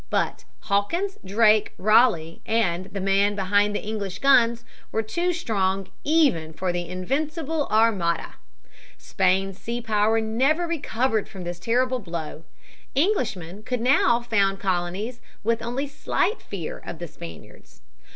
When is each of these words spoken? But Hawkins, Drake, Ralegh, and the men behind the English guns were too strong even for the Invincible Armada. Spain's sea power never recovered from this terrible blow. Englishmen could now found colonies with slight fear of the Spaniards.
But 0.09 0.45
Hawkins, 0.61 1.19
Drake, 1.23 1.73
Ralegh, 1.77 2.39
and 2.47 2.85
the 2.85 2.99
men 2.99 3.35
behind 3.35 3.75
the 3.75 3.83
English 3.85 4.17
guns 4.17 4.65
were 4.91 5.03
too 5.03 5.31
strong 5.31 5.89
even 6.03 6.53
for 6.53 6.73
the 6.73 6.89
Invincible 6.89 7.67
Armada. 7.69 8.33
Spain's 8.97 9.59
sea 9.59 9.79
power 9.79 10.19
never 10.19 10.65
recovered 10.65 11.29
from 11.29 11.43
this 11.43 11.59
terrible 11.59 11.99
blow. 11.99 12.45
Englishmen 12.95 13.61
could 13.61 13.79
now 13.79 14.19
found 14.21 14.59
colonies 14.59 15.21
with 15.43 15.61
slight 15.91 16.41
fear 16.41 16.81
of 16.83 16.97
the 16.97 17.07
Spaniards. 17.07 17.81